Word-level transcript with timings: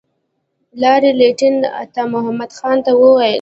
لارډ 0.81 1.03
لیټن 1.19 1.55
عطامحمد 1.83 2.51
خان 2.57 2.77
ته 2.85 2.91
وویل. 3.01 3.29